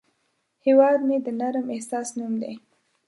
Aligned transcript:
هیواد 0.65 0.99
مې 1.07 1.17
د 1.25 1.27
نرم 1.39 1.65
احساس 1.75 2.07
نوم 2.17 2.33
دی 2.41 2.53